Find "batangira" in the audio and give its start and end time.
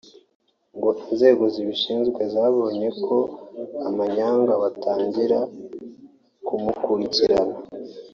4.63-5.39